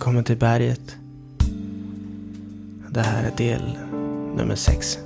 Välkommen 0.00 0.24
till 0.24 0.36
berget. 0.36 0.96
Det 2.90 3.00
här 3.00 3.24
är 3.24 3.36
del 3.36 3.78
nummer 4.36 4.54
sex. 4.54 4.98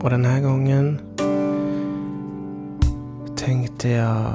Och 0.00 0.10
den 0.10 0.24
här 0.24 0.40
gången 0.40 1.00
tänkte 3.36 3.88
jag 3.88 4.34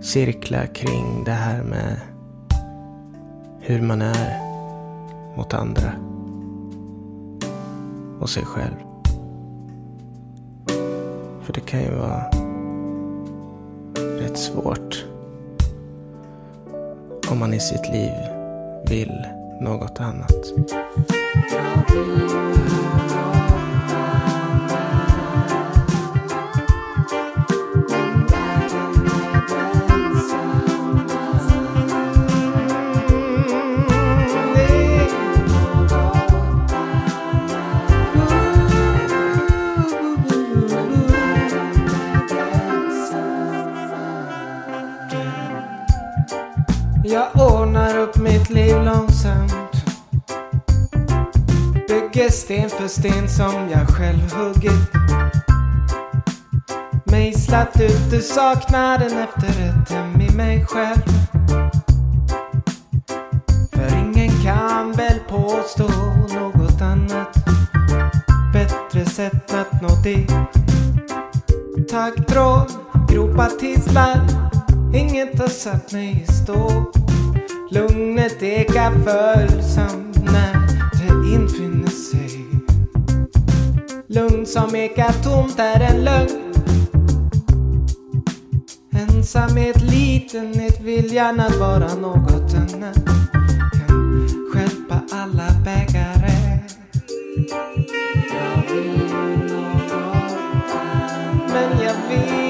cirkla 0.00 0.66
kring 0.66 1.24
det 1.24 1.32
här 1.32 1.62
med 1.62 2.00
hur 3.60 3.82
man 3.82 4.02
är 4.02 4.38
mot 5.36 5.54
andra 5.54 5.92
och 8.20 8.30
sig 8.30 8.44
själv. 8.44 8.76
För 11.42 11.52
det 11.52 11.60
kan 11.60 11.80
ju 11.80 11.94
vara 11.94 12.43
rätt 14.24 14.38
svårt 14.38 15.04
om 17.30 17.38
man 17.38 17.54
i 17.54 17.60
sitt 17.60 17.88
liv 17.92 18.12
vill 18.88 19.26
något 19.60 20.00
annat. 20.00 20.52
Ordnar 47.84 47.98
upp 47.98 48.16
mitt 48.16 48.50
liv 48.50 48.76
långsamt. 48.84 49.84
Bygger 51.88 52.30
sten 52.30 52.70
för 52.70 52.88
sten 52.88 53.28
som 53.28 53.68
jag 53.70 53.88
själv 53.88 54.32
huggit. 54.32 54.90
Mejslat 57.04 57.80
ut 57.80 58.12
ur 58.12 58.20
saknaden 58.20 59.18
efter 59.18 59.48
ett 59.48 59.90
hem 59.90 60.20
i 60.20 60.30
mig 60.30 60.66
själv. 60.66 61.02
För 63.72 63.96
ingen 63.96 64.30
kan 64.42 64.92
väl 64.92 65.18
påstå 65.28 65.88
något 66.34 66.80
annat. 66.80 67.36
Bättre 68.52 69.04
sätt 69.04 69.54
att 69.54 69.82
nå 69.82 69.88
dit. 69.88 70.32
Taggtråd, 71.90 72.72
gropar 73.08 73.50
tislar. 73.60 74.20
Inget 74.94 75.38
har 75.38 75.48
satt 75.48 75.92
mig 75.92 76.24
i 76.28 76.32
stå. 76.32 76.92
Lugnet 77.74 78.42
ekar 78.42 78.90
följsamt 78.90 80.16
när 80.24 80.52
det 80.92 81.34
infinner 81.34 81.88
sig. 81.90 82.46
Lugn 84.06 84.46
som 84.46 84.76
ekar 84.76 85.12
tomt 85.22 85.58
är 85.58 85.80
en 85.80 86.04
lögn. 86.04 86.54
Ensamhet, 88.90 89.82
litenhet, 89.82 90.80
viljan 90.80 91.40
att 91.40 91.56
vara 91.56 91.94
något 91.94 92.54
annat 92.54 93.04
Kan 93.72 94.28
stjälpa 94.52 95.00
alla 95.12 95.48
bägare. 95.64 96.58
Jag 98.30 98.74
vill 98.74 98.84
ju 98.84 99.36
något 99.36 99.92
annat 99.92 100.72
Men 101.48 101.80
jag 101.80 101.94
vill 102.08 102.43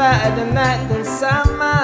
världen 0.00 0.56
är 0.56 0.88
densamma. 0.88 1.74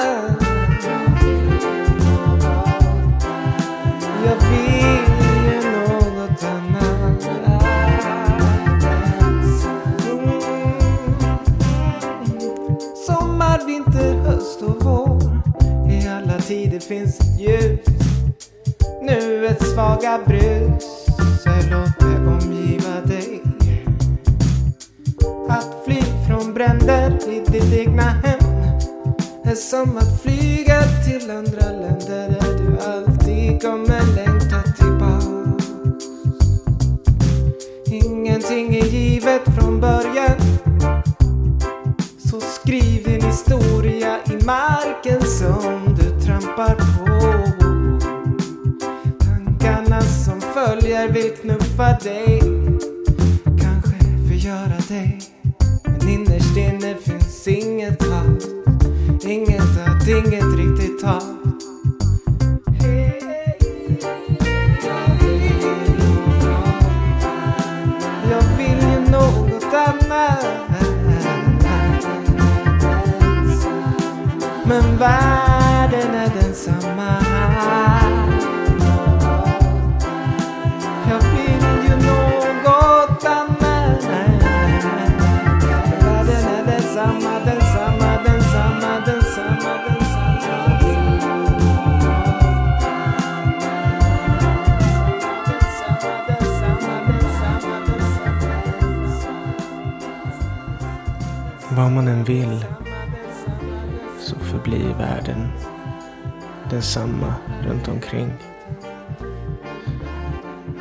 Jag 4.25 4.37
vill 4.51 5.05
ju 5.45 5.61
något 6.15 6.45
annat. 6.45 7.27
Mm. 10.07 10.41
Sommar, 13.07 13.67
vinter, 13.67 14.15
höst 14.15 14.63
och 14.63 14.85
vår. 14.85 15.23
I 15.91 16.09
alla 16.09 16.39
tider 16.39 16.81
finns 16.81 17.21
ett 17.21 17.41
ljus 17.41 17.81
Nuets 19.03 19.73
svaga 19.73 20.21
brus. 20.27 20.96
Bränder 26.67 27.29
i 27.29 27.41
ditt 27.51 27.73
egna 27.73 28.03
hem 28.03 28.41
är 29.45 29.55
som 29.55 29.97
att 29.97 30.23
flyga 30.23 30.83
till 30.83 31.31
andra 31.31 31.71
länder 31.71 32.29
där 32.29 32.59
du 32.59 32.79
alltid 32.79 33.63
kommer 33.63 34.17
längta 34.17 34.63
tillbaks. 34.77 35.67
Ingenting 37.87 38.75
är 38.75 38.85
givet 38.85 39.43
från 39.59 39.81
början. 39.81 40.41
Så 42.31 42.41
skriv 42.41 43.05
din 43.05 43.23
historia 43.23 44.19
i 44.27 44.45
marken 44.45 45.23
som 45.23 45.97
du 45.99 46.27
trampar 46.27 46.75
på. 46.75 47.07
Tankarna 49.25 50.01
som 50.01 50.41
följer 50.41 51.09
vill 51.09 51.31
knuffa 51.31 51.99
dig 52.03 52.41
kanske 53.61 53.99
förgöra 54.29 54.79
dig 54.89 55.36
innerst 56.09 56.57
inne 56.57 56.95
finns 56.95 57.49
inget 57.49 58.03
hat. 58.03 58.43
Inget 59.25 59.61
att 59.87 60.09
inget 60.09 60.59
riktigt 60.59 61.03
hat. 61.03 61.25
Jag 68.31 68.43
vill 68.59 68.81
ju 68.93 69.11
något 69.11 69.75
annat. 69.75 70.47
Men 74.65 74.99
världen 74.99 76.15
är 76.15 76.31
densamma. 76.43 76.96
Vad 101.77 101.93
man 101.93 102.09
än 102.09 102.25
vill 102.25 102.65
så 104.19 104.39
förblir 104.39 104.95
världen 104.95 105.49
densamma 106.71 107.35
runt 107.63 107.89
omkring. 107.89 108.33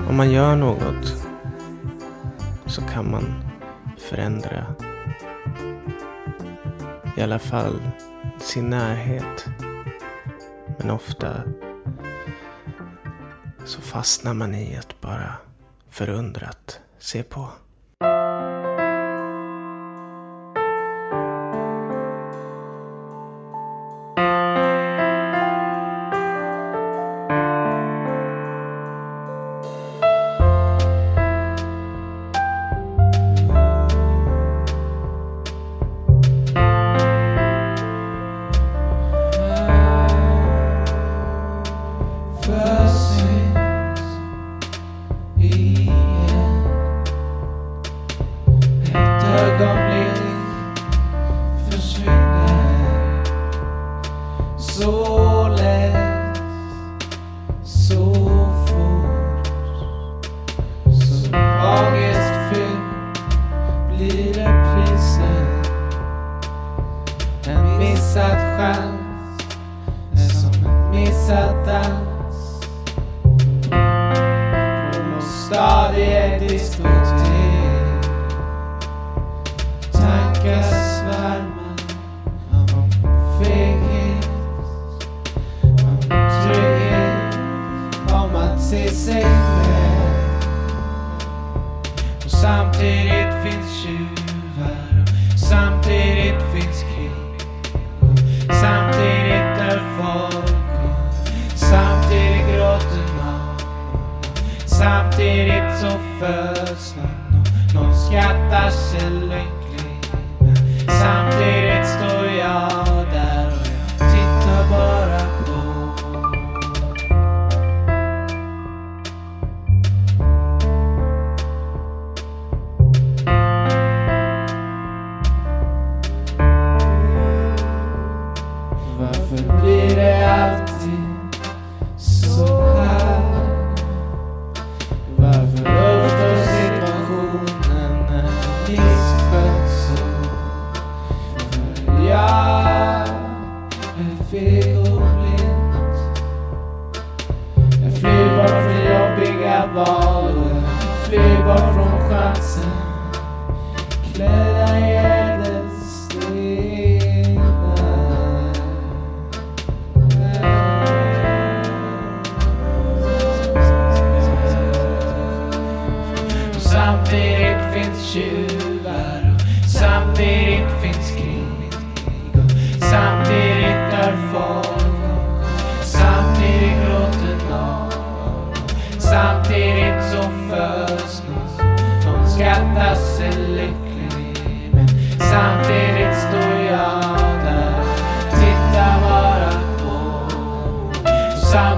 Om 0.09 0.15
man 0.15 0.31
gör 0.31 0.55
något 0.55 1.27
så 2.65 2.81
kan 2.81 3.11
man 3.11 3.43
förändra 3.97 4.65
i 7.17 7.21
alla 7.21 7.39
fall 7.39 7.81
sin 8.39 8.69
närhet. 8.69 9.45
Men 10.77 10.91
ofta 10.91 11.43
så 13.65 13.81
fastnar 13.81 14.33
man 14.33 14.55
i 14.55 14.77
att 14.77 15.01
bara 15.01 15.33
förundrat 15.89 16.79
se 16.99 17.23
på. 17.23 17.49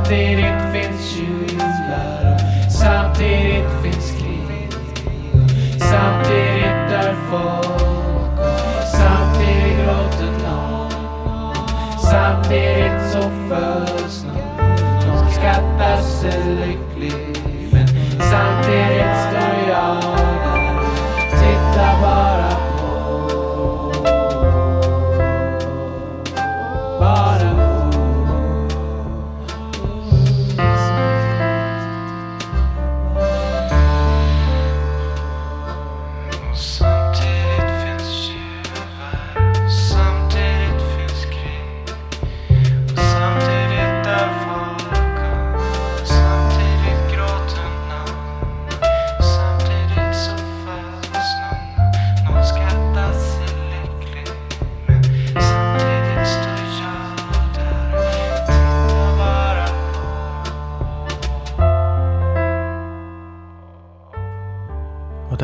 Samtidigt 0.08 0.72
finns 0.74 1.10
kylar 1.10 2.38
samtidigt 2.70 3.66
finns 3.84 4.12
krig. 4.12 4.72
Samtidigt 5.80 6.90
därför 6.90 7.67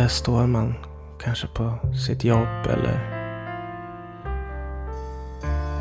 Där 0.03 0.09
står 0.09 0.47
man 0.47 0.75
kanske 1.19 1.47
på 1.47 1.77
sitt 2.07 2.23
jobb 2.23 2.65
eller 2.65 2.99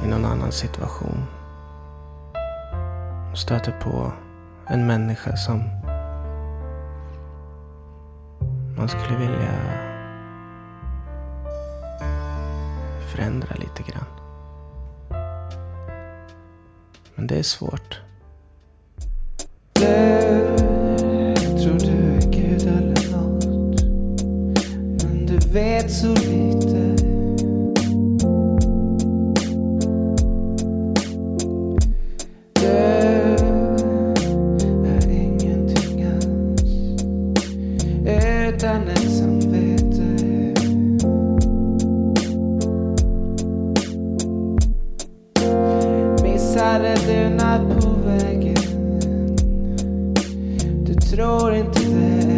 i 0.05 0.09
någon 0.09 0.25
annan 0.25 0.53
situation. 0.53 1.27
Och 3.33 3.39
stöter 3.39 3.73
på 3.81 4.13
en 4.67 4.87
människa 4.87 5.37
som 5.37 5.59
man 8.77 8.89
skulle 8.89 9.19
vilja 9.19 9.55
förändra 13.13 13.55
lite 13.55 13.83
grann. 13.83 14.07
Men 17.15 17.27
det 17.27 17.39
är 17.39 17.43
svårt. 17.43 18.01
vet 25.53 25.91
så 25.91 26.09
lite. 26.09 26.97
Det 32.55 32.67
är 34.89 35.11
ingenting 35.11 36.05
alls 36.05 36.73
utan 38.05 38.89
ett. 38.89 39.13
Missade 46.23 46.95
du 47.07 47.29
natt 47.35 47.81
på 47.81 47.89
vägen? 48.07 48.57
Du 50.85 50.95
tror 50.95 51.55
inte 51.55 51.81
det. 51.81 52.32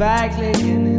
by 0.00 0.30
clicking 0.30 0.89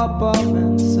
apartments 0.00 0.99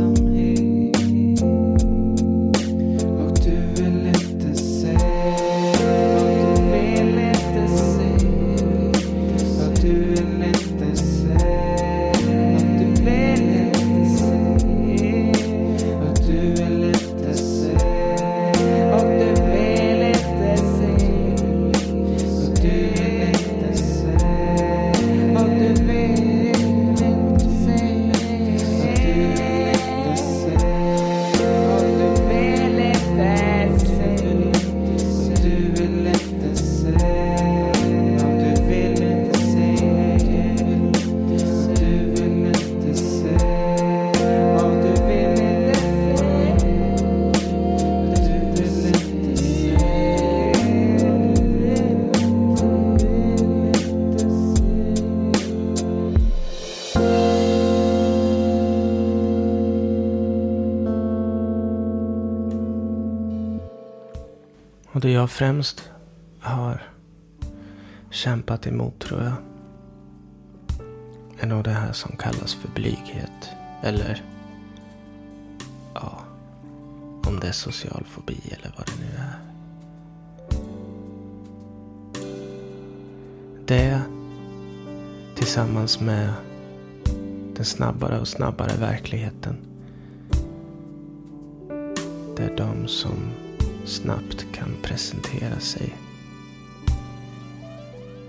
Och 65.00 65.06
det 65.06 65.12
jag 65.12 65.30
främst 65.30 65.90
har 66.40 66.82
kämpat 68.10 68.66
emot 68.66 68.98
tror 68.98 69.22
jag 69.22 69.32
är 71.38 71.46
nog 71.46 71.64
det 71.64 71.70
här 71.70 71.92
som 71.92 72.16
kallas 72.16 72.54
för 72.54 72.68
blyghet. 72.68 73.50
Eller 73.82 74.24
ja, 75.94 76.20
om 77.26 77.40
det 77.40 77.48
är 77.48 77.52
social 77.52 78.04
fobi 78.04 78.40
eller 78.44 78.74
vad 78.76 78.86
det 78.86 78.92
nu 79.00 79.06
är. 79.18 79.38
Det 83.66 84.00
tillsammans 85.34 86.00
med 86.00 86.32
den 87.54 87.64
snabbare 87.64 88.20
och 88.20 88.28
snabbare 88.28 88.76
verkligheten. 88.80 89.56
Det 92.36 92.42
är 92.42 92.56
de 92.56 92.88
som 92.88 93.49
snabbt 93.84 94.46
kan 94.52 94.68
presentera 94.82 95.60
sig 95.60 95.96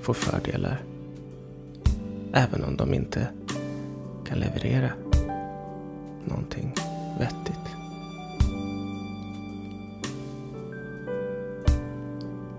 får 0.02 0.14
fördelar. 0.14 0.84
Även 2.34 2.64
om 2.64 2.78
de 2.78 2.94
inte 2.94 3.28
kan 4.26 4.40
leverera 4.40 4.92
någonting 6.26 6.76
vettigt. 7.20 7.76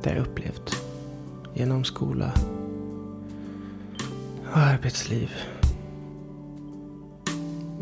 Det 0.02 0.08
har 0.10 0.16
jag 0.16 0.26
upplevt 0.26 0.82
genom 1.54 1.84
skola 1.84 2.32
och 4.52 4.58
arbetsliv. 4.58 5.30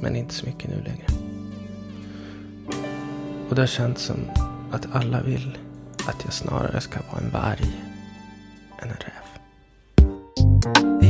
Men 0.01 0.17
inte 0.17 0.35
så 0.35 0.47
mycket 0.47 0.71
nu 0.71 0.83
längre. 0.85 1.07
Och 3.49 3.55
det 3.55 3.63
har 3.63 3.67
känts 3.67 4.03
som 4.03 4.17
att 4.71 4.87
alla 4.93 5.23
vill 5.23 5.59
att 6.07 6.25
jag 6.25 6.33
snarare 6.33 6.81
ska 6.81 7.01
vara 7.13 7.23
en 7.23 7.31
varg 7.31 7.81
än 8.83 8.89
en 8.89 8.97
räv. 8.97 9.31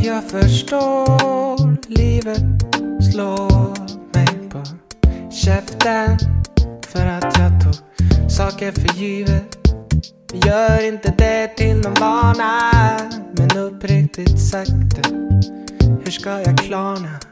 Jag 0.05 0.25
förstår 0.25 1.90
livet 1.90 2.62
slår 3.12 3.75
mig 4.14 4.49
på 4.50 4.62
käften 5.31 6.19
för 6.87 7.07
att 7.07 7.38
jag 7.38 7.61
tog 7.64 7.75
saker 8.31 8.73
för 8.73 8.99
givet. 8.99 9.57
Gör 10.33 10.87
inte 10.88 11.14
det 11.19 11.49
till 11.49 11.76
någon 11.76 11.95
vana, 11.95 12.61
men 13.33 13.59
uppriktigt 13.59 14.40
sagt, 14.40 15.07
hur 16.05 16.11
ska 16.11 16.31
jag 16.31 16.59
klarna? 16.59 17.30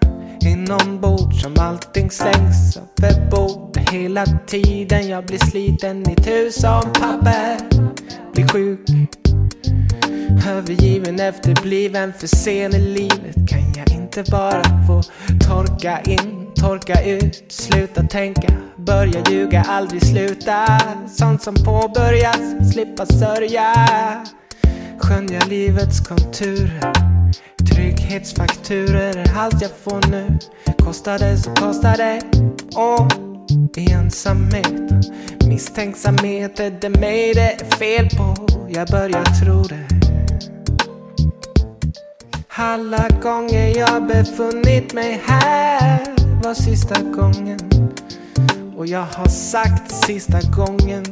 Inombords 0.48 1.42
som 1.42 1.54
allting 1.58 2.10
slängs 2.10 2.78
överbord. 3.02 3.78
hela 3.92 4.26
tiden. 4.46 5.08
Jag 5.08 5.26
blir 5.26 5.38
sliten 5.38 6.10
i 6.10 6.14
tusen 6.14 6.82
papper, 6.82 7.56
blir 8.32 8.48
sjuk 8.48 8.80
Övergiven, 10.48 11.20
efterbliven, 11.20 12.12
för 12.18 12.26
sen 12.26 12.74
i 12.74 12.80
livet 12.80 13.48
Kan 13.48 13.72
jag 13.76 13.90
inte 13.90 14.30
bara 14.30 14.62
få 14.86 15.02
torka 15.48 16.00
in, 16.00 16.46
torka 16.54 17.04
ut 17.04 17.44
Sluta 17.48 18.02
tänka, 18.02 18.52
börja 18.76 19.22
ljuga, 19.30 19.64
aldrig 19.68 20.06
sluta 20.06 20.80
Sånt 21.08 21.42
som 21.42 21.54
påbörjas, 21.54 22.72
slippa 22.72 23.06
sörja 23.06 23.74
Skönja 24.98 25.40
livets 25.48 26.00
konturer 26.00 27.07
Trygghetsfakturer 27.74 29.16
är 29.16 29.36
allt 29.36 29.62
jag 29.62 29.70
får 29.70 30.10
nu 30.10 30.38
Kostar 30.84 31.18
det 31.18 31.36
så 31.36 31.50
kostar 31.50 31.96
det 31.96 32.22
Och 32.74 33.28
ensamhet. 33.78 35.06
Misstänksamhet 35.46 36.60
är 36.60 36.70
det 36.70 36.88
mig 36.88 37.34
det 37.34 37.52
är 37.52 37.76
fel 37.76 38.08
på. 38.08 38.46
Jag 38.68 38.88
börjar 38.88 39.24
tro 39.24 39.62
det. 39.62 39.88
Alla 42.48 43.08
gånger 43.22 43.78
jag 43.78 44.06
befunnit 44.06 44.92
mig 44.92 45.22
här 45.24 46.00
var 46.44 46.54
sista 46.54 47.02
gången. 47.02 47.58
Och 48.76 48.86
jag 48.86 49.06
har 49.12 49.28
sagt 49.28 49.90
sista 49.90 50.40
gången 50.56 51.04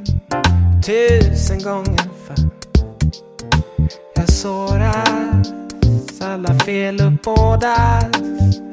tusen 0.87 1.63
gånger 1.63 2.09
för. 2.27 2.37
Jag 4.15 4.29
sårar 4.29 5.43
alla 6.21 6.59
fel 6.59 7.01
uppbådas, 7.01 8.05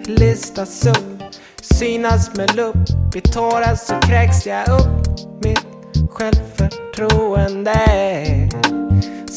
listas 0.06 0.86
upp, 0.86 1.24
synas 1.62 2.36
med 2.36 2.56
lupp. 2.56 3.16
I 3.16 3.22
tårar 3.22 3.76
så 3.76 3.94
kräks 3.94 4.46
jag 4.46 4.70
upp 4.70 5.08
mitt 5.44 6.10
självförtroende. 6.10 7.80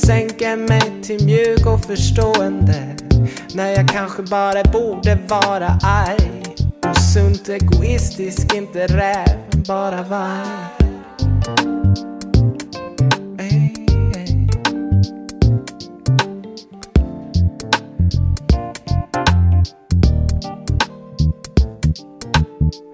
Sänker 0.07 0.57
mig 0.57 1.03
till 1.03 1.27
mjuk 1.27 1.67
och 1.67 1.85
förstående. 1.85 2.97
När 3.55 3.71
jag 3.71 3.89
kanske 3.89 4.23
bara 4.23 4.63
borde 4.63 5.19
vara 5.29 5.79
arg. 5.83 6.43
Sunt 7.15 7.49
egoistisk, 7.49 8.55
inte 8.55 8.87
räv, 8.87 9.65
bara 9.69 10.03
varg. 10.03 10.96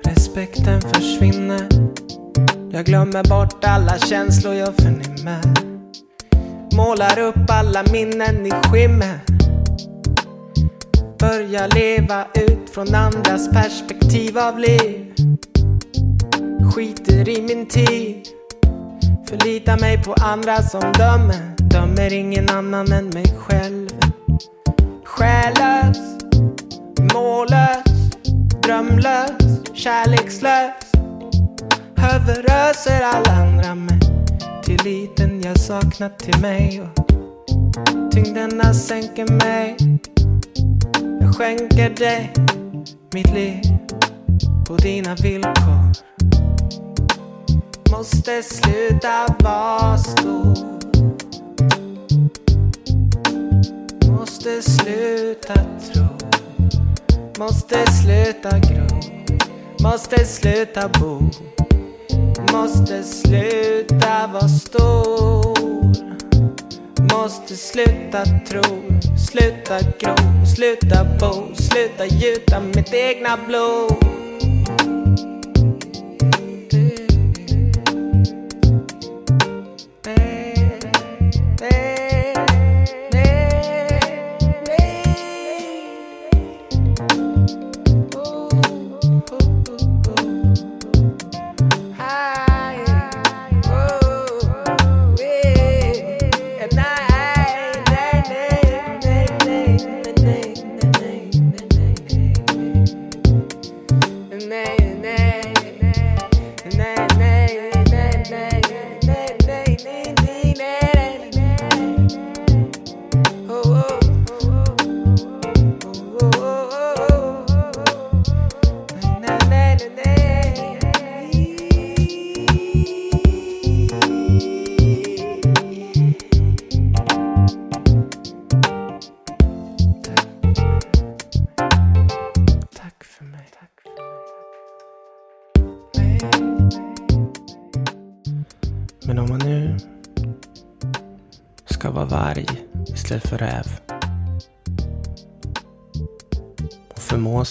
Respekten 0.05 0.81
försvinner. 0.81 1.69
Jag 2.71 2.85
glömmer 2.85 3.25
bort 3.29 3.64
alla 3.64 3.99
känslor 3.99 4.55
jag 4.55 4.75
förnimmer. 4.76 5.41
Målar 6.76 7.19
upp 7.19 7.50
alla 7.50 7.83
minnen 7.93 8.47
i 8.47 8.50
skimmer. 8.50 9.19
Börjar 11.19 11.69
leva 11.75 12.25
ut 12.35 12.71
från 12.71 12.95
andras 12.95 13.50
perspektiv 13.50 14.38
av 14.38 14.59
liv. 14.59 15.14
Skiter 16.75 17.29
i 17.29 17.43
min 17.43 17.67
tid. 17.67 18.29
Förlitar 19.29 19.79
mig 19.81 20.02
på 20.02 20.14
andra 20.14 20.62
som 20.62 20.93
dömer. 20.93 21.57
Dömer 21.57 22.12
ingen 22.12 22.49
annan 22.50 22.93
än 22.93 23.09
mig 23.09 23.26
själv. 23.38 23.88
Själlös, 25.05 25.99
mållös, 27.14 27.92
drömlös, 28.73 29.31
kärlekslös. 29.75 30.73
Överöser 32.14 33.00
alla 33.02 33.32
andra 33.32 33.75
med 33.75 34.04
tilliten 34.65 35.43
jag 35.43 35.58
saknat 35.58 36.19
till 36.19 36.41
mig. 36.41 36.80
Och 36.80 37.06
tyngderna 38.13 38.75
sänker 38.75 39.32
mig. 39.32 39.76
Jag 41.21 41.37
skänker 41.37 41.91
dig 41.91 42.32
mitt 43.15 43.35
liv 43.35 43.63
på 44.67 44.76
dina 44.76 45.15
villkor. 45.15 45.93
Måste 47.91 48.43
sluta 48.43 49.26
vara 49.39 49.99
stor. 49.99 50.56
Måste 54.11 54.63
sluta 54.63 55.54
tro. 55.54 56.31
Måste 57.43 57.85
sluta 57.93 58.59
gro. 58.59 58.87
Måste 59.83 60.25
sluta 60.25 60.89
bo. 60.89 61.21
Måste 62.52 63.02
sluta 63.02 64.26
vara 64.33 64.49
stor. 64.49 65.93
Måste 67.13 67.57
sluta 67.57 68.25
tro, 68.49 68.63
sluta 69.17 69.78
gro, 70.00 70.15
sluta 70.57 71.05
bo, 71.21 71.55
sluta 71.55 72.07
gjuta 72.07 72.61
mitt 72.61 72.95
egna 72.95 73.39
blod. 73.47 74.22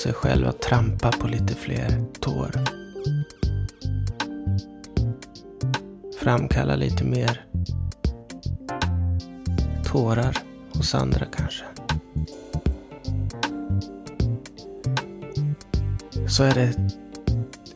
Sig 0.01 0.13
själv 0.13 0.47
att 0.47 0.61
trampa 0.61 1.11
på 1.11 1.27
lite 1.27 1.55
fler 1.55 2.03
tår. 2.19 2.51
Framkalla 6.19 6.75
lite 6.75 7.03
mer 7.03 7.45
tårar 9.85 10.37
hos 10.73 10.95
andra 10.95 11.25
kanske. 11.25 11.63
Så 16.27 16.43
är 16.43 16.53
det 16.53 16.73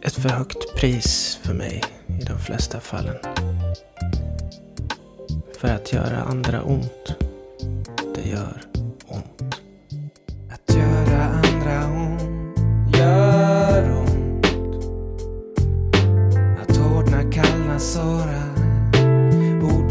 ett 0.01 0.13
för 0.13 0.29
högt 0.29 0.75
pris 0.75 1.39
för 1.43 1.53
mig 1.53 1.83
i 2.07 2.23
de 2.23 2.39
flesta 2.39 2.79
fallen. 2.79 3.17
För 5.59 5.67
att 5.67 5.93
göra 5.93 6.17
andra 6.17 6.63
ont, 6.63 7.15
det 8.15 8.29
gör 8.29 8.64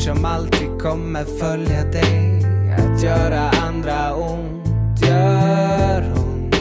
som 0.05 0.25
alltid 0.25 0.81
kommer 0.83 1.25
följa 1.25 1.85
dig. 1.85 2.45
Att 2.79 3.03
göra 3.03 3.51
andra 3.51 4.15
ont 4.15 4.67
gör 5.03 6.13
ont. 6.17 6.57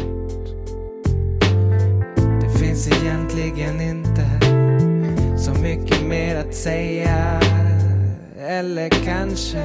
Det 2.41 2.60
finns 2.60 2.88
egentligen 2.88 3.82
inte 3.82 4.25
så 5.38 5.51
mycket 5.62 6.08
mer 6.08 6.36
att 6.36 6.56
säga. 6.56 7.39
Eller 8.47 8.89
kanske 8.89 9.63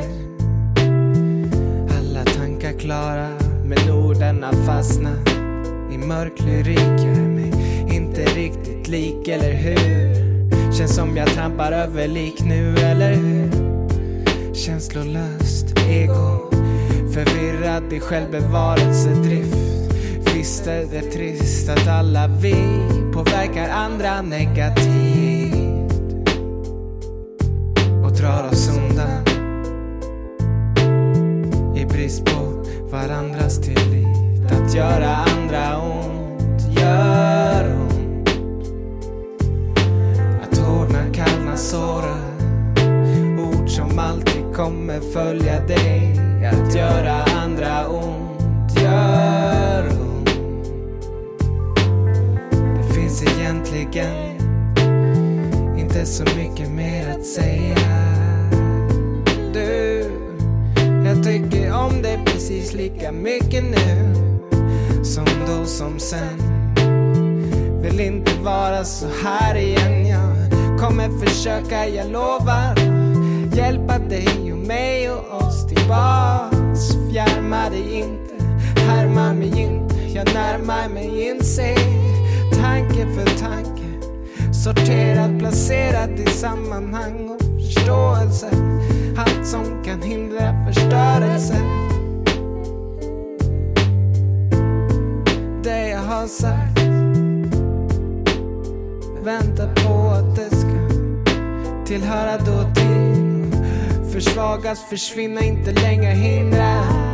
alla 1.98 2.24
tankar 2.24 2.72
klara 2.78 3.28
men 3.64 3.90
orden 3.90 4.42
har 4.42 4.66
fastnat 4.66 5.28
i 5.92 5.98
mörk 5.98 6.40
lyrik. 6.40 6.78
Jag 6.78 7.16
är 7.16 7.28
mig 7.28 7.52
inte 7.96 8.24
riktigt 8.24 8.88
lik, 8.88 9.28
eller 9.28 9.52
hur? 9.52 10.72
Känns 10.72 10.94
som 10.94 11.16
jag 11.16 11.28
trampar 11.28 11.72
över 11.72 12.08
lik 12.08 12.40
nu, 12.44 12.76
eller 12.76 13.14
hur? 13.14 13.67
Känslolöst 14.58 15.78
ego. 15.88 16.50
Förvirrad 17.14 17.92
i 17.92 18.00
självbevarelsedrift. 18.00 19.92
Visst 20.34 20.66
är 20.66 20.84
det 20.90 21.02
trist 21.02 21.68
att 21.68 21.88
alla 21.88 22.26
vi 22.26 22.54
påverkar 23.12 23.68
andra 23.68 24.22
negativt. 24.22 26.02
Och 28.04 28.12
drar 28.12 28.48
oss 28.52 28.70
undan. 28.76 29.24
I 31.76 31.84
brist 31.84 32.24
på 32.24 32.64
varandras 32.90 33.60
tillit. 33.60 34.08
Att 34.52 34.74
göra 34.74 35.27
följa 45.00 45.60
dig. 45.66 46.20
Att 46.52 46.74
göra 46.74 47.12
andra 47.42 47.88
ont 47.88 48.80
gör 48.82 49.88
ont. 49.88 50.30
Det 52.76 52.94
finns 52.94 53.22
egentligen 53.22 54.38
inte 55.78 56.06
så 56.06 56.24
mycket 56.36 56.70
mer 56.70 57.14
att 57.18 57.26
säga. 57.26 57.76
Du, 59.54 60.04
jag 61.04 61.24
tycker 61.24 61.72
om 61.72 62.02
dig 62.02 62.20
precis 62.24 62.74
lika 62.74 63.12
mycket 63.12 63.64
nu 63.64 64.14
som 65.04 65.24
då 65.46 65.64
som 65.64 65.98
sen. 65.98 66.38
Vill 67.82 68.00
inte 68.00 68.32
vara 68.42 68.84
så 68.84 69.06
här 69.24 69.54
igen. 69.54 70.06
Jag 70.06 70.80
kommer 70.80 71.26
försöka, 71.26 71.88
jag 71.88 72.12
lovar. 72.12 72.74
Hjälpa 73.56 73.98
dig 73.98 74.47
mig 74.68 75.10
och 75.10 75.42
oss 75.42 75.66
tillbaks. 75.66 77.10
Fjärma 77.10 77.70
dig 77.70 77.94
inte, 77.94 78.44
härma 78.80 79.32
mig 79.32 79.60
inte. 79.60 79.94
Jag 80.14 80.34
närmar 80.34 80.88
mig 80.88 81.28
inse 81.28 81.74
tanke 82.62 83.06
för 83.14 83.38
tanke. 83.38 83.84
Sorterat, 84.52 85.38
placerat 85.38 86.10
i 86.10 86.26
sammanhang 86.26 87.30
och 87.30 87.64
förståelse. 87.64 88.50
Allt 89.18 89.46
som 89.46 89.84
kan 89.84 90.02
hindra 90.02 90.66
förstörelse. 90.66 91.56
Det 95.62 95.88
jag 95.88 96.02
har 96.02 96.26
sagt 96.26 96.78
väntar 99.24 99.74
på 99.74 100.08
att 100.08 100.36
det 100.36 100.56
ska 100.56 100.88
tillhöra 101.86 102.38
dåtid. 102.38 103.27
Försvagas, 104.18 104.84
försvinna, 104.88 105.40
inte 105.40 105.72
längre 105.72 106.10
hindra. 106.10 107.07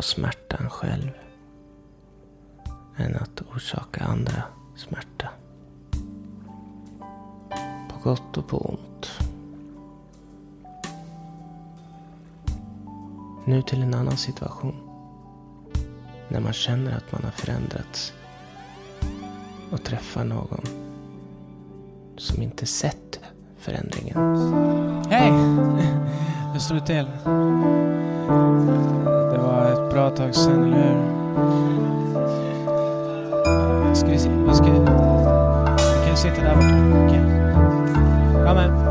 Hellre 0.00 0.02
smärtan 0.02 0.70
själv. 0.70 1.10
Än 2.96 3.16
att 3.16 3.42
orsaka 3.54 4.04
andra 4.04 4.42
smärta. 4.76 5.28
På 7.88 8.00
gott 8.02 8.36
och 8.36 8.48
på 8.48 8.58
ont. 8.58 9.10
Nu 13.44 13.62
till 13.62 13.82
en 13.82 13.94
annan 13.94 14.16
situation. 14.16 14.74
När 16.28 16.40
man 16.40 16.52
känner 16.52 16.96
att 16.96 17.12
man 17.12 17.24
har 17.24 17.30
förändrats. 17.30 18.12
Och 19.70 19.84
träffar 19.84 20.24
någon 20.24 20.64
som 22.16 22.42
inte 22.42 22.66
sett 22.66 23.20
förändringen. 23.58 24.16
Hej! 25.10 25.32
Hur 26.52 26.60
står 26.60 26.74
det 26.74 26.86
till? 26.86 27.06
Det 29.30 29.38
var 29.38 29.72
ett 29.72 29.90
bra 29.92 30.10
tag 30.10 30.34
sedan, 30.34 30.64
eller 30.64 30.76
hur? 30.76 30.96
Eh, 33.86 33.94
ska 33.94 34.06
vi 34.06 34.18
se, 34.18 34.30
vad 34.46 34.56
ska 34.56 34.64
vi... 34.64 34.78
Vi 34.80 36.06
kan 36.06 36.16
sitta 36.16 36.42
där 36.42 36.54
borta. 36.54 37.04
Okej. 37.06 37.20
Okay. 37.20 38.44
Kom 38.44 38.56
här. 38.56 38.89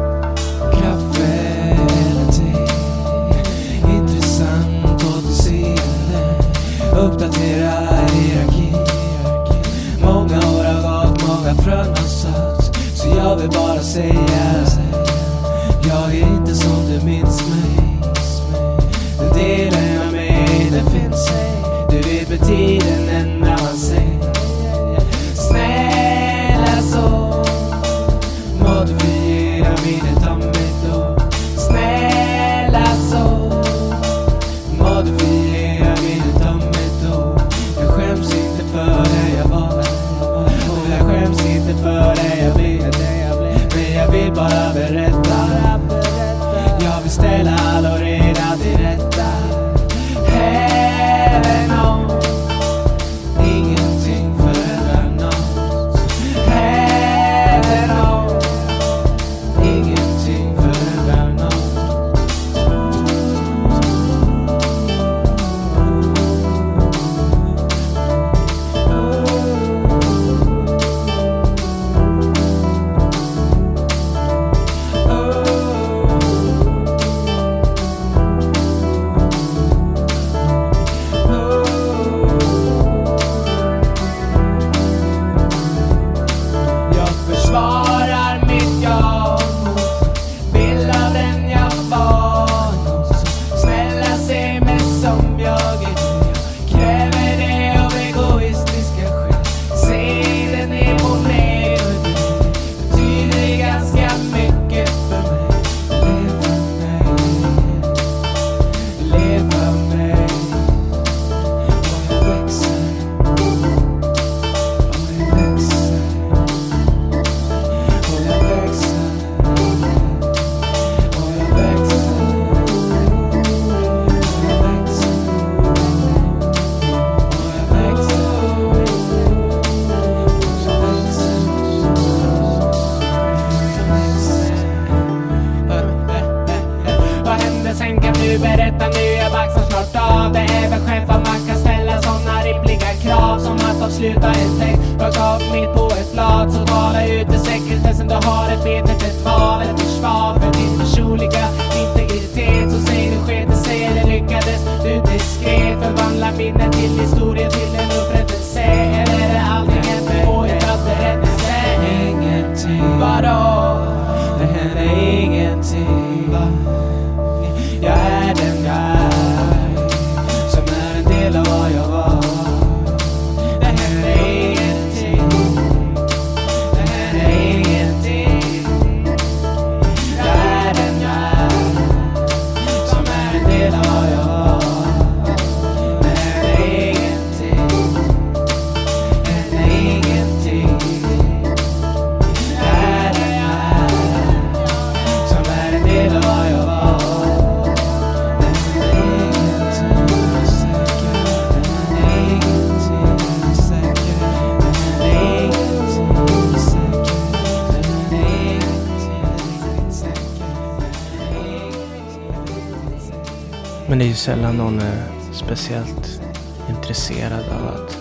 Sällan 214.19 214.57
någon 214.57 214.79
är 214.79 215.03
speciellt 215.31 216.21
intresserad 216.69 217.43
av 217.49 217.67
att 217.67 217.97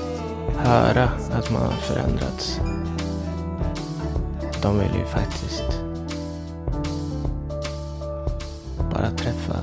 höra 0.56 1.10
att 1.32 1.50
man 1.50 1.62
har 1.62 1.72
förändrats. 1.72 2.60
De 4.62 4.78
vill 4.78 4.94
ju 4.94 5.04
faktiskt 5.04 5.64
bara 8.92 9.10
träffa 9.10 9.56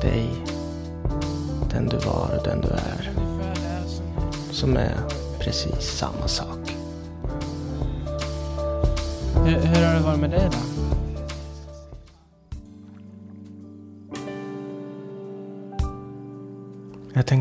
dig, 0.00 0.30
den 1.70 1.88
du 1.88 1.96
var 1.96 2.30
och 2.38 2.44
den 2.44 2.60
du 2.60 2.68
är, 2.68 3.10
som 4.50 4.76
är 4.76 4.94
precis 5.40 5.98
samma 5.98 6.28
sak. 6.28 6.76
Hur, 9.44 9.58
hur 9.60 9.86
har 9.86 9.94
det 9.94 10.00
varit 10.00 10.20
med 10.20 10.30
dig 10.30 10.48
då? 10.52 10.75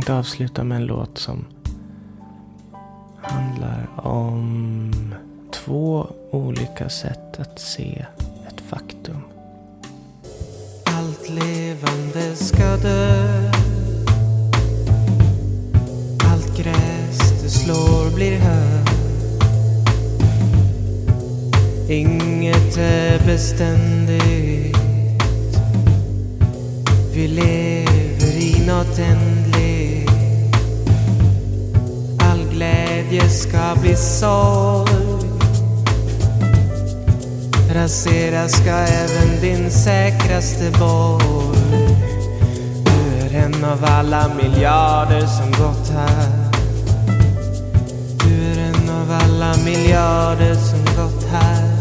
Tänkte 0.05 0.19
avsluta 0.19 0.63
med 0.63 0.75
en 0.75 0.85
låt 0.85 1.17
som 1.17 1.45
handlar 3.21 3.87
om 3.95 4.91
två 5.53 6.07
olika 6.31 6.89
sätt 6.89 7.39
att 7.39 7.59
se 7.59 8.05
ett 8.47 8.61
faktum. 8.61 9.21
Allt 10.83 11.29
levande 11.29 12.35
ska 12.35 12.77
dö. 12.77 13.51
Allt 16.31 16.57
gräs 16.57 17.43
du 17.43 17.49
slår 17.49 18.15
blir 18.15 18.37
hö. 18.37 18.83
Inget 21.89 22.77
är 22.77 23.25
beständigt. 23.25 24.77
Vi 27.13 27.27
lever 27.27 28.37
i 28.37 28.65
något 28.67 28.99
ändligt. 28.99 29.54
Glädje 33.15 33.29
ska 33.29 33.75
bli 33.81 33.95
sorg. 33.95 34.89
Rasera 37.73 38.47
ska 38.47 38.71
även 38.71 39.41
din 39.41 39.71
säkraste 39.71 40.71
borg. 40.79 41.57
Du 42.85 43.25
är 43.25 43.45
en 43.45 43.65
av 43.65 43.85
alla 43.85 44.31
miljarder 44.35 45.27
som 45.27 45.51
gått 45.51 45.89
här. 45.89 46.51
Du 48.23 48.43
är 48.43 48.67
en 48.67 48.89
av 48.89 49.19
alla 49.23 49.55
miljarder 49.65 50.55
som 50.55 51.03
gått 51.03 51.23
här. 51.31 51.74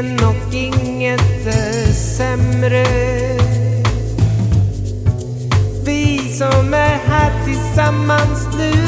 Ingen 0.00 0.24
och 0.24 0.54
inget 0.54 1.46
är 1.46 1.92
sämre. 1.92 2.86
Vi 5.84 6.18
som 6.18 6.74
är 6.74 6.98
här 7.06 7.44
tillsammans 7.44 8.48
nu 8.58 8.79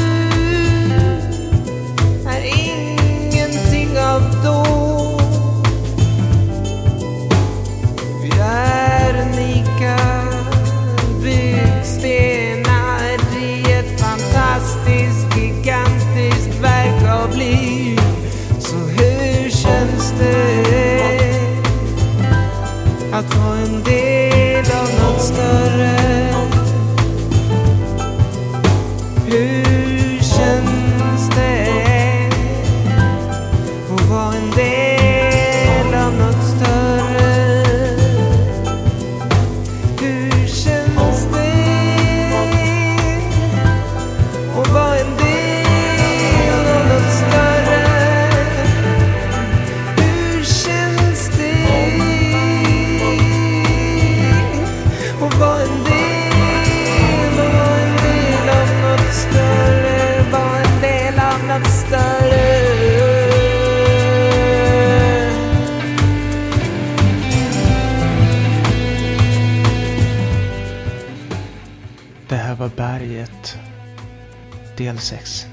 Berget, 75.03 75.03
del 75.03 75.19
6. 75.19 75.47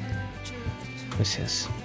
Vi 1.18 1.24
ses. 1.24 1.62
Ciao. 1.62 1.79